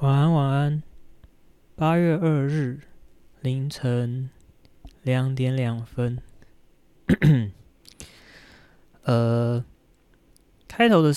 [0.00, 0.82] 晚安，晚安。
[1.74, 2.82] 八月二日
[3.40, 4.30] 凌晨
[5.02, 6.22] 两点两分。
[9.02, 9.64] 呃，
[10.68, 11.12] 开头的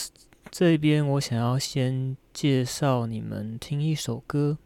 [0.49, 4.57] 这边，我想要先介绍你们听一首歌，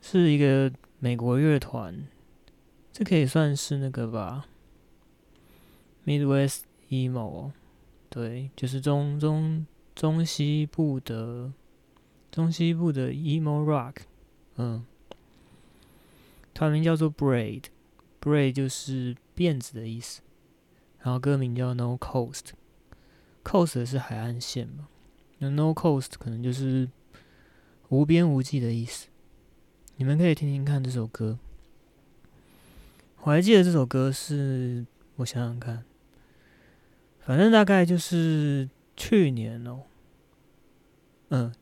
[0.00, 2.06] 是一个美国乐团，
[2.90, 4.46] 这可以算是那个吧
[6.06, 7.52] ，Midwest Emo，
[8.08, 11.52] 对，就是中中中西部的。
[12.34, 13.98] 中西部的 emo rock，
[14.56, 14.84] 嗯，
[16.52, 20.20] 团名叫做 Braid，Braid 就是辫子的意思，
[20.98, 24.88] 然后歌名叫 No Coast，Coast 是海岸线嘛，
[25.38, 26.88] 那 No Coast 可能就是
[27.88, 29.06] 无边无际的意思。
[29.94, 31.38] 你们可以听听看这首歌，
[33.22, 35.84] 我还记得这首歌是，我想想看，
[37.20, 39.82] 反正大概就是去年哦，
[41.28, 41.54] 嗯。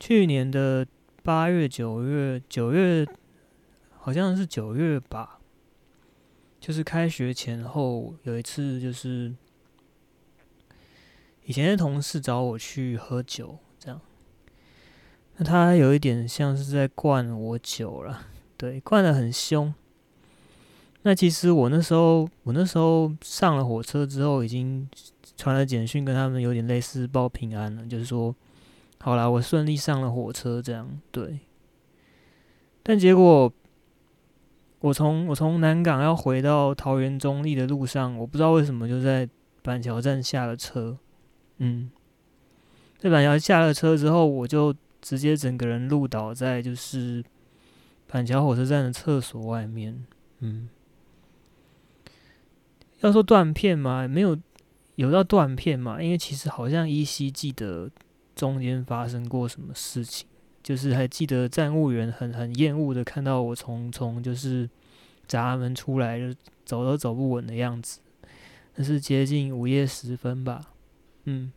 [0.00, 0.86] 去年的
[1.24, 3.06] 八月、九月、九月，
[3.96, 5.40] 好像是九月吧，
[6.60, 9.34] 就是开学前后有一次，就是
[11.44, 14.00] 以前的同事找我去喝酒，这样。
[15.36, 19.74] 那他有一点像是在灌我酒了，对，灌得很凶。
[21.02, 24.88] 那其实我那时候，我那时候上了火车之后，已经
[25.36, 28.34] 传了简讯跟他们有点类似报平安了，就是说。
[29.00, 31.38] 好啦，我顺利上了火车，这样对。
[32.82, 33.52] 但结果，
[34.80, 39.28] 我从我从南港要回到桃园中立的路上，我不知道为什么就在
[39.62, 40.98] 板桥站下了车。
[41.58, 41.90] 嗯，
[42.98, 47.24] 在板桥下了车之后，我就直接整个人路倒在就是
[48.08, 50.04] 板桥火车站的厕所外面。
[50.40, 50.68] 嗯，
[53.00, 54.36] 要说断片嘛，没有
[54.96, 57.90] 有到断片嘛，因为其实好像依稀记得。
[58.38, 60.28] 中间发生过什么事情？
[60.62, 64.68] 就是还记得站务员很很厌恶的看到我从从就是
[65.26, 66.32] 闸门出来，就
[66.64, 67.98] 走都走不稳的样子。
[68.76, 70.60] 那是接近午夜时分吧，
[71.24, 71.50] 嗯。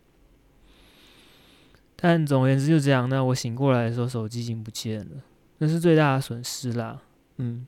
[1.96, 3.08] 但总而言之就这样。
[3.08, 5.22] 那我醒过来的时候，手机已经不见了，
[5.60, 7.04] 那是最大的损失啦，
[7.38, 7.68] 嗯。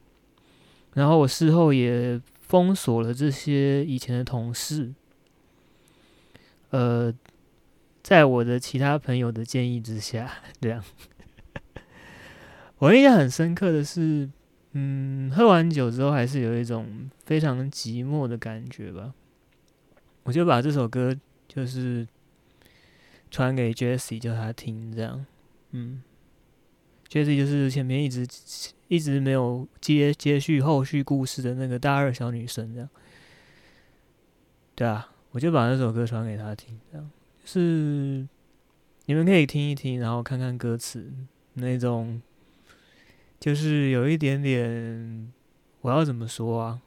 [0.93, 4.91] 然后我事后也封锁了这些以前的同事，
[6.71, 7.13] 呃。
[8.03, 10.83] 在我的其他朋友的建议之下，这样，
[12.79, 14.29] 我印象很深刻的是，
[14.73, 19.13] 嗯，喝完酒之后还是有一种非常寂寞的感觉吧。
[20.23, 21.15] 我就把这首歌
[21.47, 22.05] 就是
[23.31, 25.25] 传给 Jessie，叫他听，这样，
[25.71, 26.03] 嗯
[27.09, 28.27] ，Jessie 就是前面一直
[28.89, 32.89] 一直没有接接续后续故事的那个大二小女生，这样，
[34.75, 37.09] 对啊，我就把那首歌传给他听，这样。
[37.45, 38.25] 是，
[39.05, 41.11] 你们可以听一听，然后看看歌词，
[41.55, 42.21] 那种
[43.37, 45.31] 就是有一点点，
[45.81, 46.81] 我要怎么说啊？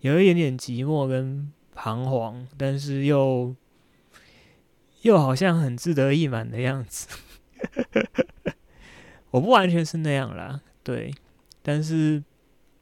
[0.00, 3.56] 有一点点寂寞跟彷徨，但是又
[5.00, 7.08] 又好像很志得意满的样子。
[9.32, 11.12] 我不完全是那样啦，对，
[11.62, 12.22] 但是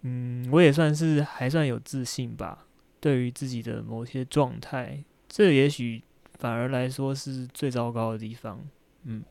[0.03, 2.67] 嗯，我也算是还算有自信吧，
[3.01, 6.03] 对于自己的某些状态，这也许。
[6.39, 8.61] 反而来说是最糟糕的地方，
[9.05, 9.25] 嗯。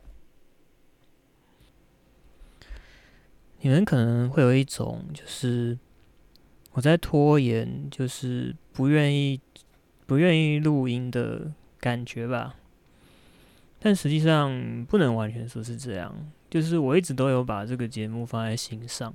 [3.61, 5.75] 你们可能会有一种就是
[6.73, 9.39] 我在拖延，就是不愿意
[10.05, 12.55] 不愿意录音的感觉吧。
[13.79, 19.13] 但实际上不能完全说是这样，就是我一直都有把这个节目放在心上，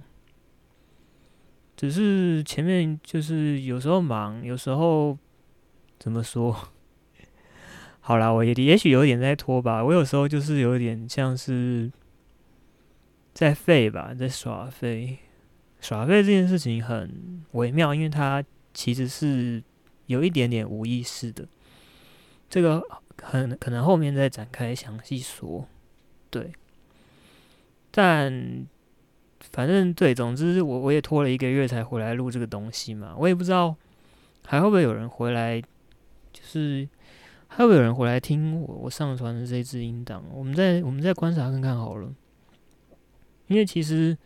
[1.77, 5.17] 只是前面就是有时候忙，有时候
[5.99, 6.71] 怎么说？
[8.11, 9.85] 好啦，我也也许有点在拖吧。
[9.85, 11.89] 我有时候就是有点像是
[13.33, 15.17] 在废吧，在耍废。
[15.81, 18.43] 耍废这件事情很微妙，因为它
[18.75, 19.63] 其实是
[20.07, 21.47] 有一点点无意识的。
[22.49, 22.83] 这个
[23.23, 25.69] 很可能后面再展开详细说。
[26.31, 26.51] 对，
[27.93, 28.67] 但
[29.53, 33.15] 反正对，总之我我也拖了一个月才回来录这个东西嘛。
[33.17, 33.77] 我也不知道
[34.47, 35.63] 还会不会有人回来，
[36.33, 36.89] 就是。
[37.53, 40.25] 还会有人回来听我我上传的这支音档？
[40.33, 42.09] 我们再我们再观察看看好了。
[43.49, 44.17] 因为其实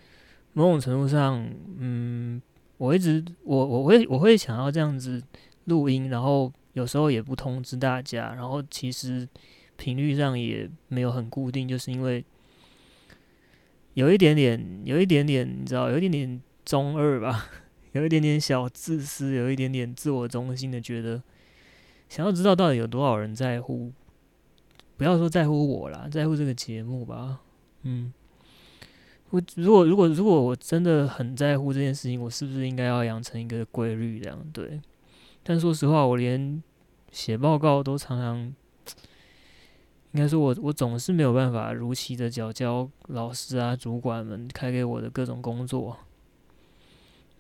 [0.53, 1.43] 某种程度上，
[1.79, 2.41] 嗯，
[2.77, 5.23] 我一直我我会我会想要这样子
[5.65, 9.27] 录音，然后有时候也不通知大家，然后其实
[9.77, 12.23] 频率上也没有很固定，就是因为
[13.95, 17.49] 有一点点有一点点你知道，有一点点中二吧，
[17.93, 21.23] 有一点点小自私，有一点点自我中心的觉得。
[22.15, 23.91] 想要知道到底有多少人在乎
[24.97, 27.41] 不要说在乎我啦，在乎这个节目吧。
[27.83, 28.13] 嗯，
[29.31, 34.39] 我如果如果如果我真的很在乎这件事情，我是不是应该要养成一个规律这样？
[34.53, 34.81] 对。
[35.43, 36.63] 但说实话，我连
[37.11, 38.55] 写报告都常常，
[40.13, 45.99] 应该说我我总是没有办法如期的缴交老师啊、主管们开给我的各种工作。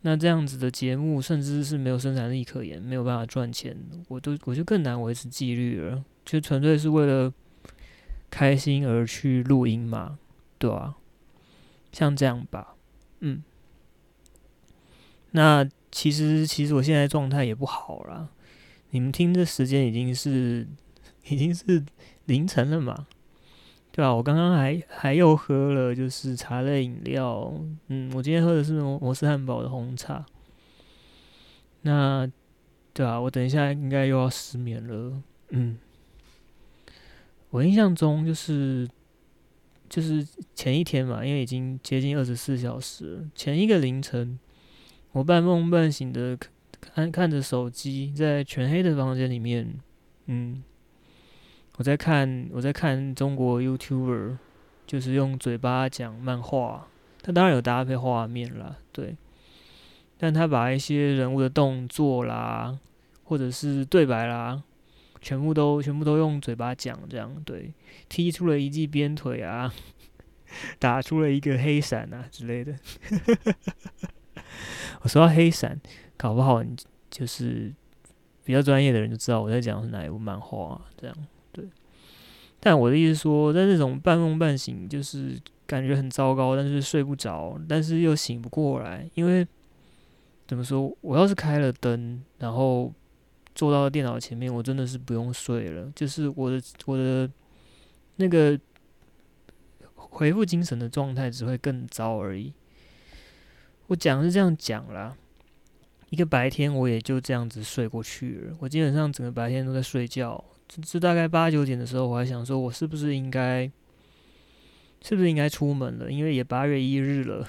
[0.06, 3.74] 那这样子的节目，甚至是没有生产力可言，没有办法赚钱，
[4.08, 6.04] 我都我就更难维持纪律了。
[6.26, 7.32] 就纯粹是为了
[8.30, 10.18] 开心而去录音嘛，
[10.58, 10.96] 对啊，
[11.90, 12.74] 像这样吧，
[13.20, 13.42] 嗯。
[15.30, 18.28] 那其实其实我现在状态也不好啦。
[18.90, 20.68] 你们听这时间已经是
[21.28, 21.82] 已经是
[22.26, 23.06] 凌晨了嘛？
[23.96, 27.54] 对啊，我刚刚还还又喝了，就是茶类饮料。
[27.86, 30.26] 嗯，我今天喝的是摩摩斯汉堡的红茶。
[31.82, 32.28] 那，
[32.92, 35.22] 对啊，我等一下应该又要失眠了。
[35.50, 35.78] 嗯，
[37.50, 38.88] 我印象中就是
[39.88, 40.26] 就是
[40.56, 43.30] 前一天嘛，因为已经接近二十四小时了。
[43.32, 44.36] 前一个凌晨，
[45.12, 46.36] 我半梦半醒的
[46.80, 49.72] 看看着手机，在全黑的房间里面，
[50.26, 50.64] 嗯。
[51.76, 54.36] 我在看，我在看中国 YouTuber，
[54.86, 56.86] 就是用嘴巴讲漫画，
[57.20, 59.16] 他当然有搭配画面啦，对。
[60.16, 62.78] 但他把一些人物的动作啦，
[63.24, 64.62] 或者是对白啦，
[65.20, 67.74] 全部都全部都用嘴巴讲，这样对。
[68.08, 69.74] 踢出了一记鞭腿啊，
[70.78, 72.76] 打出了一个黑闪啊之类的。
[75.02, 75.80] 我说到黑闪，
[76.16, 76.76] 搞不好你
[77.10, 77.74] 就是
[78.44, 81.16] 比较专业的人就知道我在讲是哪一部漫画啊，这样。
[82.64, 89.46] 但我的意思说，在那种半梦半醒，就是感觉很糟糕，但是睡不着，但是又醒不过来，因为
[90.46, 92.90] 怎么说，我要是开了灯，然后
[93.54, 97.30] 坐到电脑前面，我真的是不用睡了，就是我的我的
[98.16, 98.58] 那个
[99.94, 102.50] 恢复精神的状态只会更糟而已。
[103.88, 105.14] 我讲是这样讲啦，
[106.08, 110.42] 一个白天我也就这样子睡过去了，我基本上整个白天都在睡觉。
[110.66, 113.70] 这大概八九点的时候，我还想说，我是不是应该，
[115.02, 116.10] 是不是应该出门了？
[116.10, 117.46] 因为也八月一日了。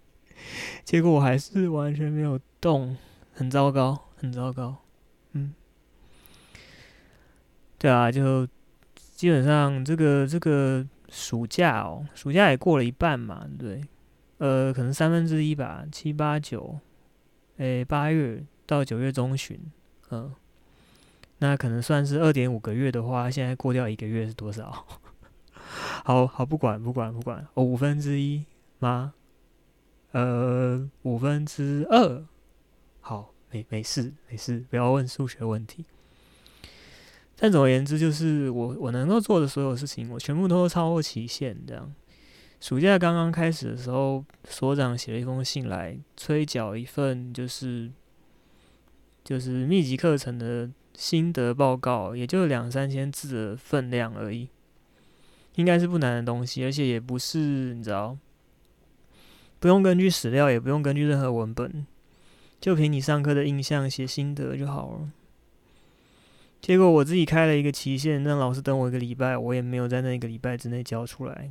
[0.84, 2.96] 结果我还是完全没有动，
[3.32, 4.76] 很糟糕，很糟糕。
[5.32, 5.54] 嗯，
[7.78, 8.46] 对啊，就
[8.94, 13.82] 基本上这个这个暑假哦，暑假也过了一半嘛，对，
[14.38, 16.78] 呃，可能三分之一吧，七八九，
[17.58, 19.60] 诶，八月到九月中旬，
[20.10, 20.32] 嗯。
[21.40, 24.86] 那可能算是二点五个月的话，现在过掉一个月是多少？
[26.04, 28.44] 好好不管不管不管，哦，五分之一
[28.78, 29.14] 吗？
[30.12, 32.24] 呃，五分之二。
[33.00, 35.86] 好，没没事没事，不要问数学问题。
[37.36, 41.56] 但总而言之，就是我我能够做的所有事情，我全部都超过期限。
[41.66, 41.90] 这样，
[42.60, 47.90] 暑假刚刚开始的时候，所长写了一封信来催缴一份，就是
[49.24, 50.68] 就是密集课程的。
[51.00, 54.50] 心得报告也就两三千字的分量而已，
[55.54, 58.18] 应该是不难的东西，而且也不是你知道，
[59.58, 61.86] 不用根据史料，也不用根据任何文本，
[62.60, 65.10] 就凭你上课的印象写心得就好了。
[66.60, 71.50] 结果我自己开了一个期限，让老师等我一个礼拜，我也没有在那一个礼拜之内交出来，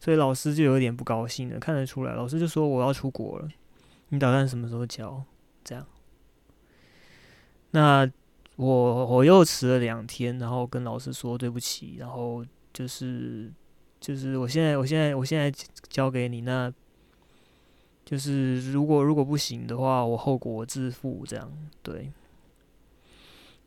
[0.00, 3.48] 所以老师就有点不高兴了，看得出来，老师就说我要出国了，
[4.08, 5.22] 你打算什么时候交？
[5.62, 5.86] 这样，
[7.70, 8.10] 那。
[8.58, 13.52] 我我又迟了两天，然后跟老师说对不起，然后就是
[14.00, 15.48] 就是我现在我现在我现在
[15.88, 16.72] 交给你，那
[18.04, 21.48] 就是如果如果不行的话，我后果自负，这样
[21.84, 22.10] 对。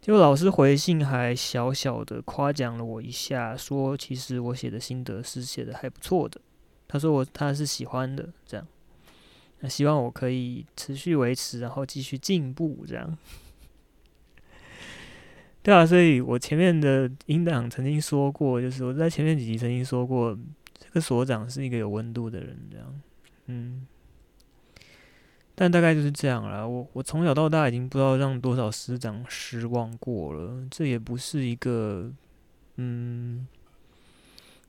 [0.01, 6.41] 就老师回信还小小的夸奖了我一下，说其实我写的心得是写的还不错的，
[6.89, 8.67] 他说我他是喜欢的，这样，
[9.59, 13.17] 那希望我可以持续维持，然后继续进步，这样。
[15.63, 20.35] 对啊，所以我前面的音档曾经说过，就是我在前面几集曾经说过，
[20.79, 23.01] 这个所长是一个有温度的人，这样，
[23.45, 23.85] 嗯，
[25.53, 26.65] 但大概就是这样啦。
[26.65, 32.11] 我我从小到大已经不知道让多少师长失望过了，这也不是一个，
[32.77, 33.47] 嗯，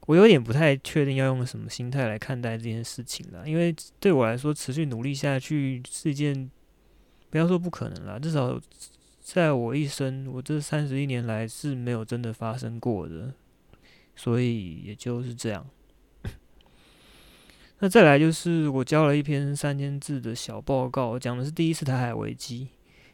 [0.07, 3.45] 我有点不太确定要用什么心态来看待这件事情啦。
[3.47, 6.51] 因为对我来说，持续努力下去是一件，
[7.31, 8.61] 不要说不可能啦，至少。
[9.23, 13.33] 在我一生，我这三十一年来是没有真的发生过的，
[14.17, 15.65] 所以也就是这样。
[17.79, 22.67] 那再来就是我交了一篇三千字的小报告，讲的是第一次台海危机。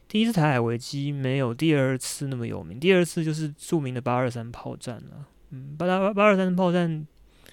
[0.08, 5.28] 第一次台海危机没有第二次那么有名，第二次就是著名的八二三炮战了。
[5.50, 7.06] 嗯，八八八二三炮战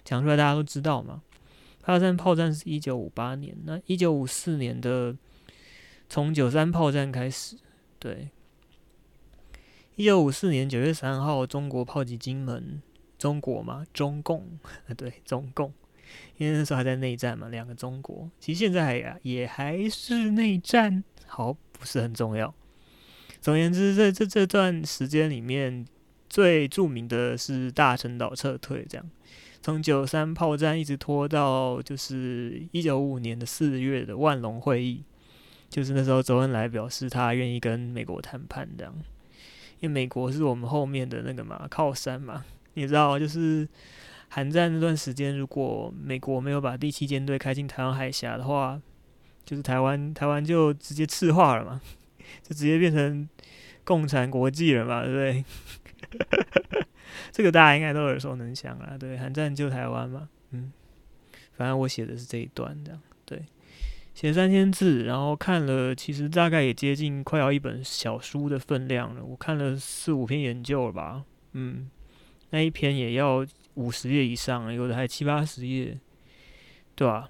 [0.06, 1.22] 讲出来大家都知道嘛。
[1.84, 5.14] 八二三炮战是一九五八年，那一九五四年的
[6.10, 7.58] 从九三炮战开始，
[8.00, 8.30] 对。
[9.98, 12.82] 一九五四年九月三号，中国炮击金门，
[13.18, 14.46] 中国嘛，中共
[14.90, 15.72] 啊， 对，中共，
[16.36, 22.54] 因为那时候还在内战嘛，两个中国，其实现在呀也还是内战，好，不是很重要。
[23.40, 25.86] 总而言之，在这这段时间里面，
[26.30, 29.10] 最著名的是大陈岛撤退，这样，
[29.62, 35.06] 从九三炮战一直拖到就是一九五五年的四月的万隆会议，
[35.70, 38.94] 就是那时候周恩来表示他愿意跟美国谈判这样。
[39.80, 43.68] 因为美国是我们后面的那个嘛靠山嘛，你知道，就是
[44.30, 48.82] 韩战那段时间，如果美国没有把第七舰队开进台湾海峡的话，
[49.46, 51.82] 就是台湾台湾就直接赤化了嘛，
[52.42, 53.28] 就直接变成
[53.84, 55.46] 共产国际了嘛，对不对？
[57.32, 60.72] 这个大家应该都耳熟能详啊，对，韩战救台湾嘛，嗯，
[61.54, 63.02] 反正我写的是这一段这样，
[64.16, 69.22] 写三千字，然后看了，其实大概也接近快要一本小书的分量了。
[69.22, 71.92] 我看了四五篇研究了吧，嗯，
[72.52, 76.00] 那一篇也要五十页以上，有的还七八十页，
[76.96, 77.30] 对吧、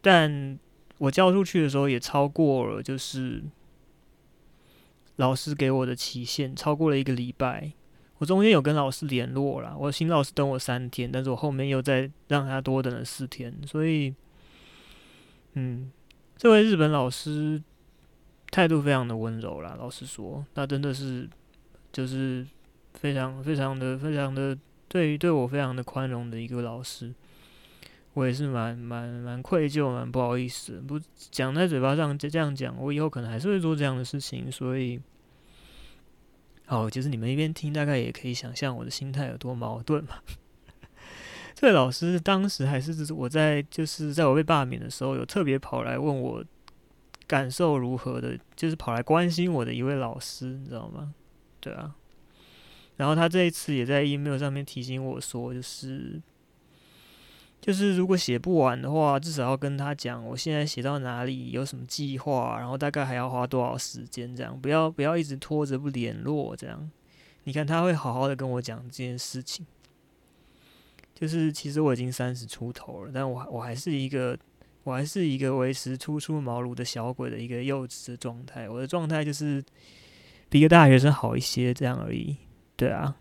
[0.00, 0.56] 但
[0.98, 3.42] 我交出去的时候也超过了，就是
[5.16, 7.72] 老师给我的期限，超过了一个礼拜。
[8.18, 14.14] 我中间有跟老师联络了，我新老师等我三天，但是我后面又再让他多等了四天，所以。
[15.58, 15.90] 嗯，
[16.36, 17.62] 这位日本老师
[18.50, 19.74] 态度非常的温柔啦。
[19.78, 21.28] 老实说，他真的是
[21.90, 22.46] 就是
[22.92, 27.14] 非常非常的非常的对于对我非常的宽容的一个老师。
[28.12, 34.50] 我也是蛮蛮蛮愧疚，蛮不好意思，不讲在嘴巴上就这样讲，我以后可能还是会做这样的事情。
[34.50, 34.98] 所以，
[36.64, 40.16] 好，其实你们一边听，大概也可以想象我的心态有多矛盾嘛。
[41.58, 46.44] 这位老师当时还是我在，就是在我被罢免的时候，有特别跑来问我
[47.26, 51.14] 感受如何的，就是跑来关心我的一位老师，你知道吗？
[51.58, 51.96] 对啊。
[52.98, 56.20] 然后他这一次也在 email 上面提醒我说，就是
[57.58, 66.90] 就是如果写不完的话，至少要跟他讲我现在写到哪里，有什么计划，然后大概还要花多少时间，这样不要不要一直拖着不联络，这样。
[67.44, 69.64] 你看他会好好的跟我讲这件事情。
[71.18, 74.38] 就是其实我已经三十出头了，但我我还是一个
[74.84, 78.68] 我还是一个维持初出茅庐的小鬼的一个幼稚的状态。
[78.68, 79.64] 我的状态就是
[80.50, 82.36] 比一个大学生好一些，这样而已。
[82.76, 83.16] 对啊，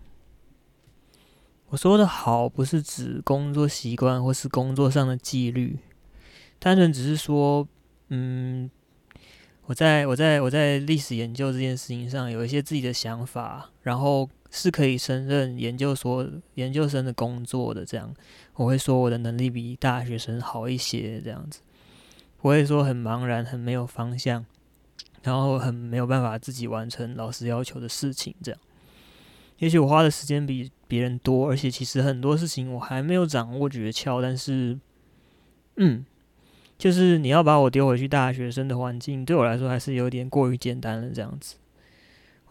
[1.70, 5.80] 我说的好不是指工作习惯或是工作上的纪律，
[6.60, 7.66] 单纯只是说，
[8.10, 8.70] 嗯，
[9.68, 14.30] 我在我在我在历史研究这件事情上有一些自己的想法，然后。
[14.56, 18.16] 是可以胜任研究所研究生的工作的，这样
[18.54, 21.60] 我会说我的能力比大学生好一些，这样子
[22.42, 24.46] 不会说很茫然、很没有方向，
[25.24, 28.34] 然后很没有办法自己完成老师要求的事情。
[28.42, 28.62] 这样，
[29.58, 34.80] 也许我花的时间比别人多，而且其实很多事情我还没有掌握诀窍，但是，
[35.76, 36.06] 嗯，
[36.78, 41.56] 就是你要把我丢回去大学生的环境，对我来说还是有点过于简单了，这样子。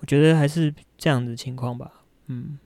[0.04, 2.58] 我觉得还是这样的情况吧，嗯。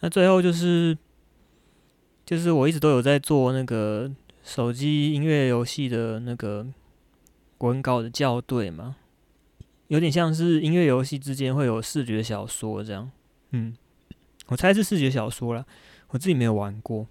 [0.00, 0.98] 那最后就是，
[2.26, 4.12] 就是我一直都有在做那个
[4.44, 6.66] 手机音乐游戏的那个
[7.60, 8.96] 文稿的校对嘛，
[9.88, 13.10] 有点像是音乐游戏之间会有视觉小说这样，
[13.52, 13.74] 嗯。
[14.48, 15.64] 我猜是视觉小说啦，
[16.08, 17.06] 我自己没有玩过。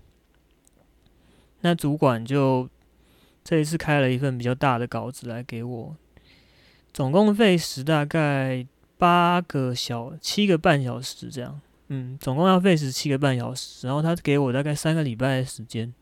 [1.61, 2.69] 那主管就
[3.43, 5.95] 这一次开了一份比较大的稿子来给我。
[6.93, 8.65] 总共费时大概
[8.97, 15.93] 八个小七个半小时这样，嗯，总共要费时七个半小时，然后他给我大概三个礼拜的时间，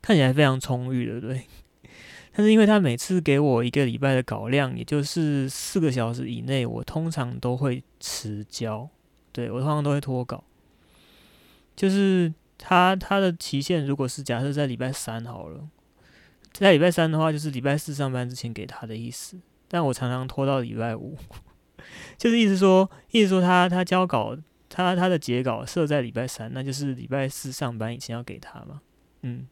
[0.00, 1.44] 看起来非常充裕，对不对？
[2.36, 8.88] 但是因为他每次给我一个礼拜的稿量，也就是四个小时以内，我通常都会迟交，
[9.32, 10.42] 对，我通常都会拖稿。
[11.76, 15.68] 就是他他的期限如果是假设在礼拜三好了，
[16.52, 19.38] 在礼拜三的话，就是礼拜四上班之前给他的意思。
[19.74, 21.18] 但我常常拖到礼拜五，
[22.16, 24.38] 就是意思说，意思说他他交稿，
[24.68, 28.82] 他他的截稿设在礼拜三，那就是礼拜四上班以前要给他嘛。
[29.22, 29.48] 嗯，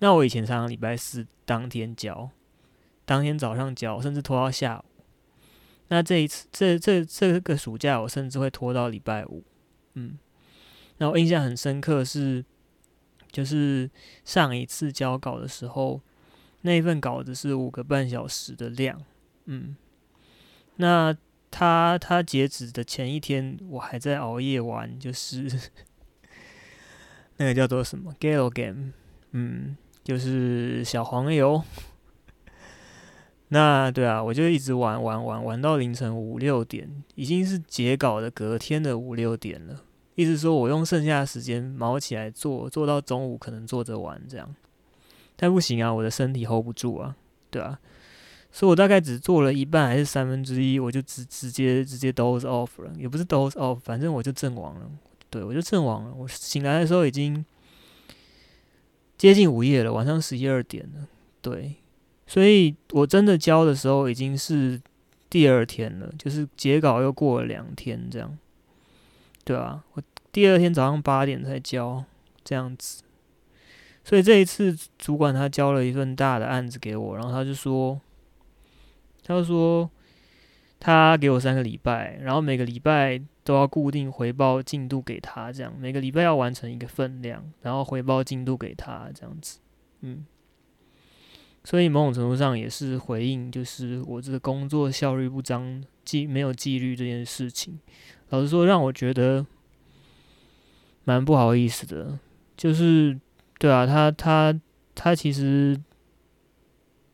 [0.00, 2.28] 那我以前常常礼拜四当天交，
[3.06, 4.84] 当天早上交，甚至拖到下午。
[5.88, 9.42] 那这一次，这这这个暑假，我甚至会拖到礼拜五。
[9.94, 10.18] 嗯，
[10.98, 12.44] 那我印象很深刻是，
[13.32, 13.90] 就是
[14.22, 16.02] 上一次交稿的时候，
[16.60, 19.02] 那一份稿子是五个半小时的量。
[19.52, 19.74] 嗯，
[20.76, 21.12] 那
[21.50, 25.50] 他他截止的前一天，我还在熬夜玩，就是
[27.36, 28.92] 那个叫做什么 Galgame，
[29.32, 31.64] 嗯，就是小黄油。
[33.48, 39.82] 那对啊，我就一直玩玩玩玩到凌晨五六点，已经是截稿的隔天的五六点了。
[40.14, 44.54] 意思说我用剩下的时间卯起来做，做到中午可能做着玩这样，
[45.34, 47.16] 但不行啊，我的身体 hold 不住啊，
[47.50, 47.80] 对啊。
[48.52, 54.90] 所以我大概只做了一半还是三分之一，我就直直接直接 doze off 了，也不是 doze off，反正我就阵亡了。
[55.30, 56.12] 对，我就阵亡了。
[56.12, 57.44] 我醒来的时候已经
[59.16, 61.06] 接近午夜了，晚上十一二点了。
[61.40, 61.76] 对，
[62.26, 64.80] 所以我真的交的时候已经是
[65.30, 68.36] 第二天了，就是截稿又过了两天这样。
[69.44, 70.02] 对啊，我
[70.32, 72.04] 第二天早上八点才交
[72.42, 73.04] 这样子。
[74.02, 78.00] 所以这一次主管他交了一份大的案子给我，然后他就说。
[79.30, 79.88] 他说，
[80.80, 89.60] 他给我三个礼拜，然后每个礼拜都要固定回报进度给他，这样每个礼拜要完成一个分量，然后回报进度给他，这样子，
[90.00, 90.26] 嗯，
[91.62, 97.78] 所以某种程度上也是回应，就是我这个工作效率不彰、纪没有纪律这件事情，
[98.30, 99.46] 老实说让我觉得
[101.04, 102.18] 蛮不好意思的，
[102.56, 103.16] 就是
[103.60, 104.60] 对啊，他他
[104.94, 105.80] 他其实。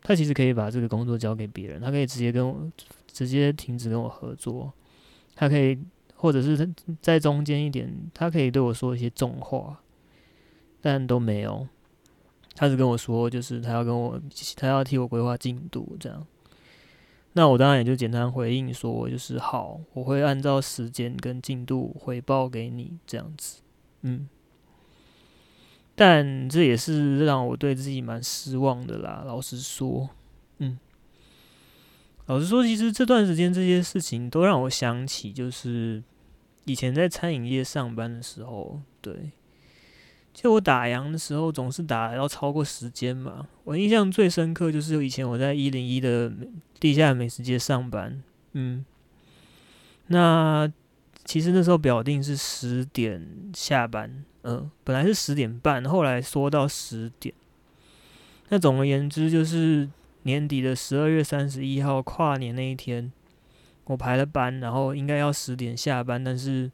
[0.07, 2.71] 他其实可以把这个工作交给别人，他可以直接跟我
[3.09, 4.73] 直接停止跟我合作，
[5.35, 5.77] 他可以
[6.15, 6.65] 或者是他
[7.03, 9.81] 在中间一点，他可以对我说一些重话，
[10.81, 11.67] 但都没有。
[12.55, 14.21] 他只跟我说，就是他要跟我，
[14.55, 16.25] 他要替我规划进度这样。
[17.33, 23.61] 那我当然也就简单回应说，就是好，我会按照时间跟进度回报给你这样子，
[24.03, 24.29] 嗯。
[25.97, 29.25] 但这也是让我对自己蛮失望的啦。
[29.27, 30.09] 老实说，
[30.59, 30.79] 嗯，
[32.27, 36.03] 老实说，其实这段时间这些事情都让我想起，就是
[36.67, 39.33] 以前在餐饮业上班的时候，对，
[40.33, 43.49] 就我打烊的时候总是打要超过时间嘛。
[43.65, 46.31] 我印象最深刻就是以前我在一零一的
[46.79, 48.85] 地下美食街上班，嗯，
[50.09, 50.71] 那。
[51.25, 53.21] 其实那时候表定是十点
[53.53, 57.35] 下班，嗯，本来是十点半，后来缩到十点。
[58.49, 59.89] 那总而言之，就是
[60.23, 63.13] 年底的十二月三十一号跨年那一天，
[63.85, 66.71] 我排了班，然后应该要十点下班，但是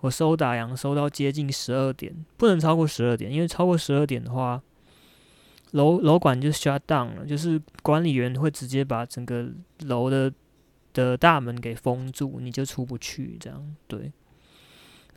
[0.00, 4.62] 我收打烊收到接近十二点，不能超过十二点，因为超过十二点的话，
[5.70, 9.48] 楼楼管就 shut down 了，就是管理员会直接把整个
[9.80, 10.32] 楼的。
[10.94, 14.10] 的大门给封住，你就出不去，这样对。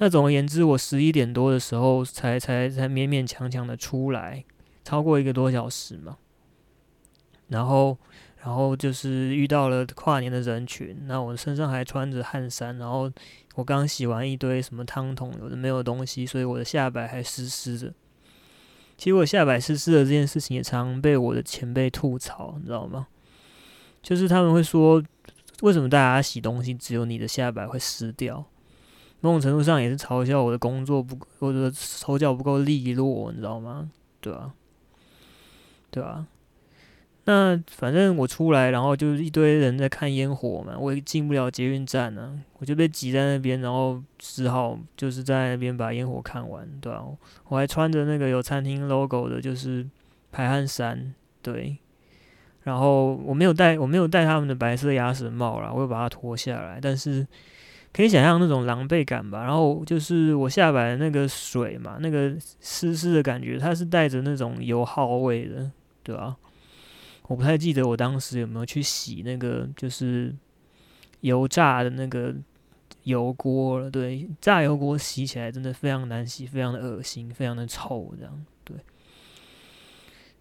[0.04, 4.44] 那总而言之，我十一点多的时候才才才勉勉强强的出来，
[4.84, 6.18] 超过一个多小时嘛。
[7.50, 7.96] 然后，
[8.44, 13.12] 然后就是遇到了跨年的人群，那我身上还穿着汗衫，然后
[13.54, 17.94] 我刚洗完一堆什么汤桶，有的没有东西，所以我的下摆还湿湿的。
[18.98, 23.06] 其实我下摆湿湿的这件事情也常被我的前辈吐槽，你知道吗？
[24.02, 25.04] 就是他们会说。
[25.62, 28.44] 为什么大家洗东西只有你的下摆会湿掉？
[29.22, 33.90] 某种程度上也是嘲笑我的工作不，我的手脚不够利落，你知道吗？
[34.20, 34.54] 对啊，
[35.90, 36.28] 对啊。
[37.26, 47.04] 那反正我出来，然后就是一堆人在看烟火嘛，我也进不了捷运站呢、我就被挤在那边，然后只好就是在那边把烟火看完，对啊，
[47.48, 49.88] 我还穿着那个有餐厅 logo 的，就是
[50.32, 51.78] 排汗衫，对。
[52.64, 56.80] 然后我没有戴，我没有戴他们的白色鸭舌帽啦，我又把它脱下来。
[56.80, 57.26] 但是
[57.94, 59.44] 可以想象那种狼狈感吧。
[59.44, 65.72] 然后就是我下摆的那个水嘛，那个湿湿的感觉，它是带着那种油耗味的，
[66.04, 66.36] 对吧？
[67.28, 70.36] 我不太记得我当时有没有去洗那个，就是
[71.22, 72.36] 油炸的那个
[73.04, 73.90] 油锅了。
[73.90, 78.76] 对，炸油锅洗起来真的非常难洗，非常的恶心，非常的臭，这样对。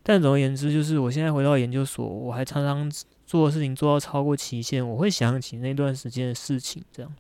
[0.02, 2.90] 但总而言之，就是我现在回到研究所，我还常常
[3.24, 6.82] 做事情做到超过期限，我会想起那段时间的事情。
[6.90, 7.14] 这样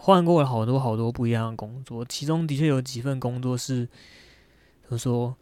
[0.00, 3.86] 换过了好多好多不一样的工作，其中的确有几份工作是，
[4.84, 5.36] 怎么说，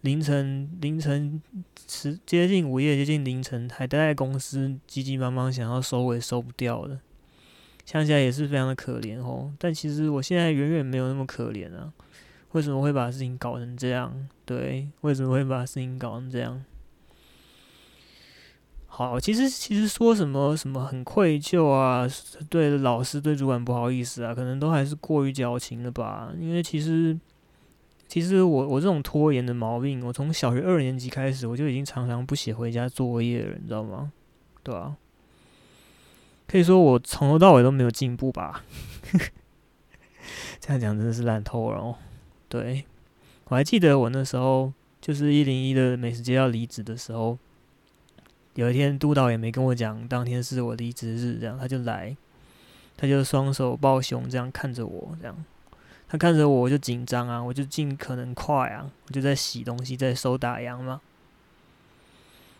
[0.00, 1.40] 凌晨凌晨
[1.86, 6.98] 是接近午夜，接近凌晨还待在公司，急急忙忙想要收尾收不掉的，
[7.84, 9.52] 想起来也是非常的可怜哦。
[9.58, 11.92] 但其实我现在远远没有那么可怜啊。
[12.52, 14.28] 为什么会把事情搞成这样？
[14.46, 16.64] 对，为什么会把事情搞成这样？
[18.96, 22.06] 好，其实其实说什么什么很愧疚啊，
[22.48, 26.32] 对老师对主管不好意思啊，可能都还是过于矫情了吧。
[26.38, 27.18] 因为其实
[28.06, 34.12] 其实我我这种拖延的毛病，我从小学二年级开始，我就已经常常不写回家作业了，你知道吗？
[34.62, 34.96] 对啊。
[36.46, 38.62] 可以说我从头到尾都没有进步吧。
[40.60, 41.96] 这样讲真的是烂透了哦。
[42.48, 42.84] 对，
[43.46, 47.36] 我还记得我那时候就是一零一的美食街要离职的时候，
[48.54, 52.16] 有一天督导也没跟我讲，当天是我离职日，这样他就来，
[52.96, 55.44] 他就双手抱胸这样看着我，这样
[56.08, 61.00] 他看着我我就紧张啊，我就尽可能快啊，我就在洗东西，在收打烊嘛。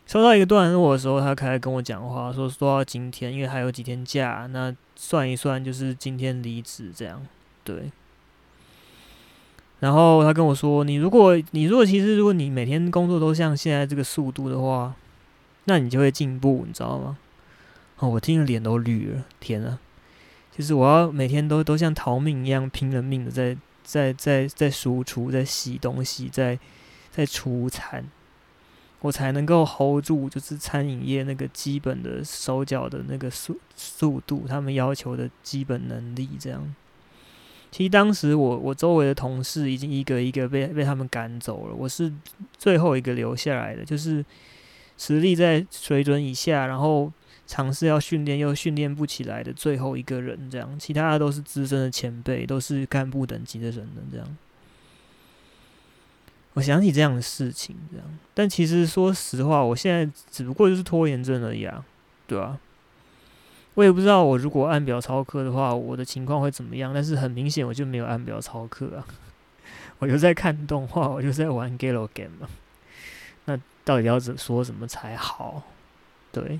[0.05, 7.25] 收到一个段落的时候，他开始跟我讲话，说说到今天，因为还有几天假，那算一算就是今天离职这样，
[7.63, 7.91] 对。
[9.79, 14.95] 然后他跟我说：“你如果你如果其实如果你每天工作都像现在这个速度的话，
[15.65, 17.17] 那你就会进步，你知道吗？”
[17.99, 19.79] 哦，我听了脸都绿了，天啊！
[20.51, 26.59] 就是我要每天都都像逃命一样拼了命的在在在在输出，在洗东西，在
[27.11, 28.05] 在出餐。
[29.01, 36.73] 我才能够 hold 住，就是餐饮业那个基本的手脚的那个速速度，他们要求的基本能力这样。
[37.71, 42.11] 其实当时我我周围的同事已经一个一个被被他们赶走了，我是
[42.57, 44.25] 最后一个留下来的，就是
[44.97, 47.11] 实力在水准以下，然后
[47.47, 50.77] 尝试要训练又训练不起来的最后一个人这样。
[50.79, 54.37] 其他的都是资深的前辈，都是干部等级的人了这样。
[56.53, 61.83] 我想起这样的事情，这样，但其实说实话，我现在只不过就是拖延症而已啊，
[62.27, 62.57] 对吧？
[63.73, 66.93] 我也不知道我如果按表操课的话，我的情况会怎么样。
[66.93, 69.05] 但是很明显，我就没有按表操课啊，
[69.99, 72.47] 我就在看动画，我就在玩 Galo Game 嘛。
[73.43, 75.63] 那到底要怎说什么才好？
[76.33, 76.59] 对，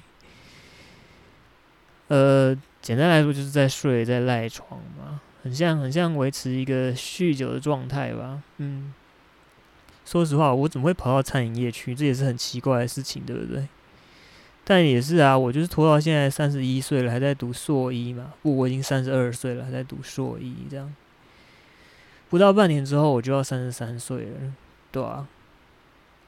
[2.07, 8.93] 呃，简单来说就是在睡，在赖床嘛，很像很像维持一个酗酒的状态吧，嗯。
[10.05, 11.95] 说实话，我怎么会跑到餐饮业去？
[11.95, 13.67] 这也是很奇怪的事情，对不对？
[14.63, 18.33] 但也是啊，我就是拖到现在三十一岁了，还在读硕一嘛。
[18.43, 20.93] 不，我已经三十二岁了，还在读硕一，这样。
[22.29, 24.53] 不到半年之后，我就要三十三岁了，
[24.91, 25.27] 对啊，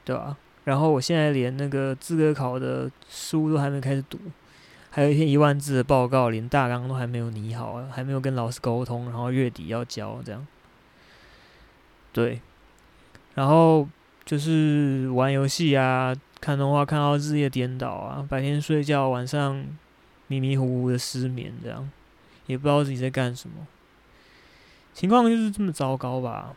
[0.04, 0.36] 对啊。
[0.68, 4.18] 然后我现在连那个资格考的书都还没开始读，
[4.90, 10.46] 还有一篇一万字的报告，连大纲都还没有拟好，还没有跟老师沟通，然后月底要交，这样。
[12.12, 12.42] 对。
[13.34, 13.88] 然后
[14.26, 19.64] 就是玩游戏啊，看动画，看到日夜颠倒啊，白天睡觉，晚上
[20.26, 21.90] 迷迷糊糊的失眠，这样
[22.44, 23.66] 也不知道自己在干什么，
[24.92, 26.54] 情况就是这么糟糕吧。